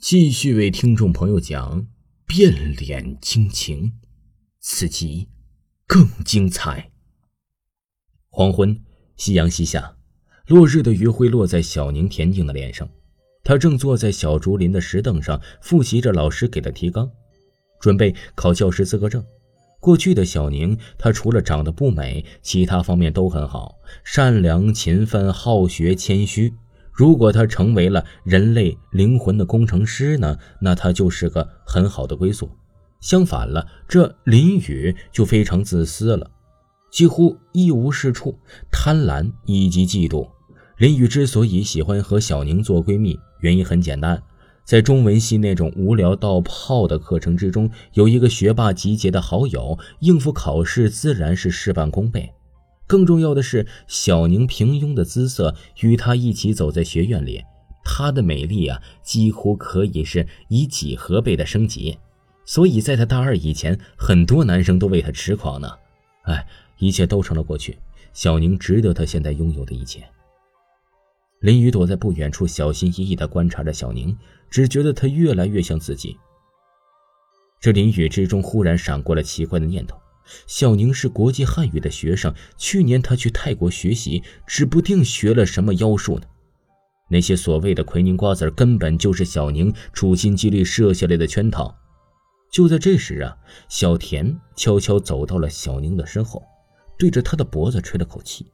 [0.00, 1.88] 继续为听众朋友讲
[2.24, 3.94] 变脸惊情，
[4.60, 5.28] 此集
[5.88, 6.92] 更精彩。
[8.28, 8.80] 黄昏，
[9.16, 9.96] 夕阳西下，
[10.46, 12.88] 落日的余晖落在小宁恬静的脸上。
[13.42, 17.10] 他正坐在小竹林的石凳上复习着老师给的提纲，
[17.80, 19.24] 准备考教师资格证。
[19.80, 23.74] 过去的小宁，她除了长得不美，其他方面都很好，
[24.04, 26.54] 善良、勤奋、好学、谦虚。
[26.98, 30.36] 如果他成为了人类灵魂的工程师呢？
[30.60, 32.50] 那他就是个很好的归宿。
[32.98, 36.28] 相反了，这林雨就非常自私了，
[36.90, 38.36] 几乎一无是处，
[38.72, 40.28] 贪婪以及嫉妒。
[40.78, 44.20] 林雨之所以喜欢和小宁做闺蜜，原因很简单，
[44.64, 52.32] 在中文系那种无聊到泡的课程之中，有一个学霸集结的好友，应付考试自然是事半功倍。
[52.88, 57.44] 更重要的是，小宁平庸的姿色与她一起走在学院里，
[57.84, 61.98] 她的美丽啊，几乎可以是以几何倍的升级。
[62.46, 65.70] 所以，在她大二以前，很多男生都为她痴狂呢。
[66.22, 66.46] 哎，
[66.78, 67.78] 一切都成了过去，
[68.14, 70.02] 小宁值得她现在拥有的一切。
[71.40, 74.16] 林雨躲在不远处，小心翼翼地观察着小宁，
[74.50, 76.16] 只觉得她越来越像自己。
[77.60, 80.00] 这林雨之中忽然闪过了奇怪的念头。
[80.46, 86.26] 小宁是国际汉语的学生，去年他去泰国学习，指不定学了什么妖术呢。
[87.10, 91.74] 那些所谓的奎宁瓜子根本就是小宁处心积虑设下来的圈套。
[92.50, 93.36] 就在这时啊，
[93.68, 96.42] 小田悄悄走到了小宁的身后，
[96.98, 98.46] 对着他的脖子吹了口气。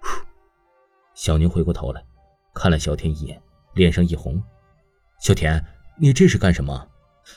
[0.00, 0.08] 呼
[1.14, 2.04] 小宁回过头来，
[2.54, 3.40] 看了小田一眼，
[3.74, 4.42] 脸上一红。
[5.20, 5.62] 小田，
[5.98, 6.86] 你这是干什么？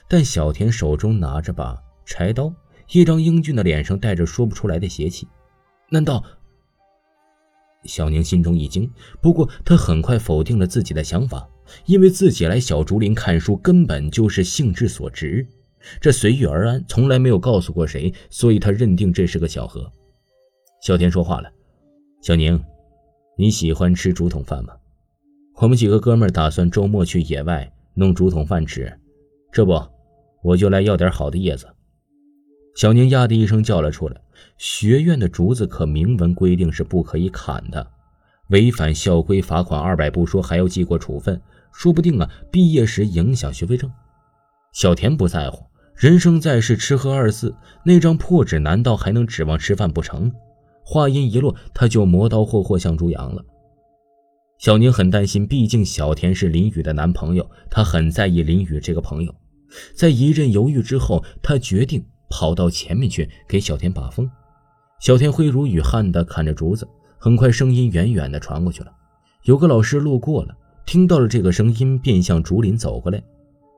[0.07, 2.53] 但小田手中拿着把柴刀。
[2.91, 5.27] 一张英俊的脸上带着说不出来的邪气，
[5.89, 6.23] 难道？
[7.83, 11.47] 小宁心中一惊，不过他很快否定了自己的想法，
[11.85, 15.47] 因为自己来小竹林看书根本就是兴致所致，
[16.01, 19.89] 这随遇而安，从来没有告诉过谁，所以他认定这是个巧合。
[20.81, 21.49] 小田说话了
[22.21, 22.61] ：“小宁，
[23.37, 24.73] 你喜欢吃竹筒饭吗？
[25.61, 28.91] 我们几个哥们打算周末去野外弄竹筒饭吃，
[29.51, 29.79] 这不，
[30.41, 31.67] 我就来要点好的叶子。”
[32.75, 34.15] 小宁呀的一声叫了出来
[34.57, 37.91] ：“学院的竹子可明文规定是不可以砍的，
[38.49, 41.41] 违反校规罚款二百不说，还要记过处分，
[41.73, 43.91] 说不定啊，毕业时影响学位证。”
[44.71, 45.65] 小田不在乎，
[45.95, 47.53] 人生在世，吃喝二字，
[47.83, 50.31] 那张破纸难道还能指望吃饭不成？
[50.85, 53.43] 话音一落，他就磨刀霍霍向猪羊了。
[54.57, 59.35] 小宁很担心，毕竟小田是林雨的男朋友，他很在意林雨这个朋友。
[59.95, 62.05] 在一阵犹豫之后，他决定。
[62.29, 64.29] 跑到前面去给小田把风，
[64.99, 68.91] 小田挥如雨汗的砍着竹子，很快声音远远的传过去了。
[69.43, 73.21] 有个老师路过了，听到了这个声音，便向竹林走过来。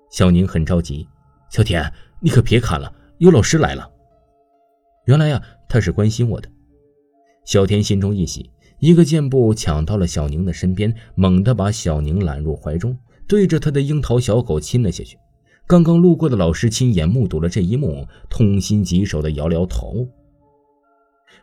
[0.09, 1.07] 小宁很着急
[1.49, 3.89] ：“小田，你可别砍了，有老师来了。”
[5.05, 6.49] 原来呀，他是关心我的。
[7.45, 12.97] 小田心中一喜，一个箭步抢到了小宁的身边，猛地把小宁揽入怀中，
[13.27, 15.17] 对着他的樱桃小狗亲了下去。
[15.67, 20.07] 刚刚路过的老师亲眼目睹了这一幕，痛心疾首的摇摇头。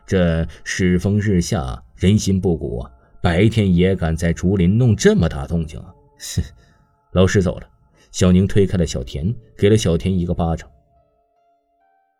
[0.05, 2.91] 这世风日下，人心不古啊！
[3.21, 5.93] 白天也敢在竹林弄这么大动静啊！
[6.19, 6.43] 哼！
[7.11, 7.67] 老师走了，
[8.11, 10.69] 小宁推开了小田，给了小田一个巴掌，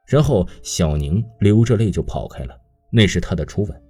[0.07, 2.59] 然后小宁流着泪就跑开了。
[2.91, 3.81] 那是他的初吻。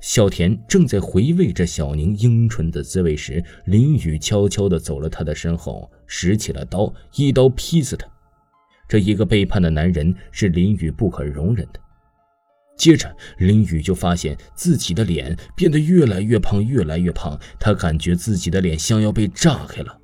[0.00, 8.06] 小田正在回味着小宁樱唇的滋味时，林雨悄悄地走了他的身后，拾起了刀，一刀劈死他。
[8.88, 11.80] 这一个背叛的男人是林雨不可容忍的。
[12.76, 20.00] 接着，林雨就发现自己的脸变得越来越胖，越来越胖，他感觉自己的脸像要被炸开了，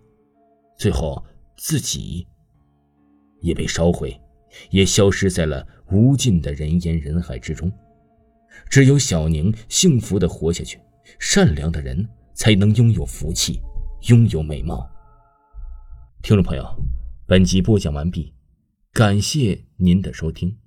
[0.78, 1.24] 最后
[1.56, 2.26] 自己
[3.40, 4.18] 也被烧毁，
[4.70, 7.70] 也消失在了无尽的人烟人海之中。
[8.68, 10.78] 只有小宁幸福的活下去，
[11.18, 13.60] 善良的人才能拥有福气，
[14.08, 14.88] 拥有美貌。
[16.22, 16.64] 听众朋友，
[17.26, 18.34] 本集播讲完毕，
[18.92, 20.59] 感谢您的收听。